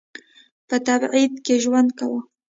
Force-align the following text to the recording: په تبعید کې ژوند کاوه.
په 0.67 0.75
تبعید 0.87 1.33
کې 1.45 1.55
ژوند 1.63 1.89
کاوه. 1.97 2.19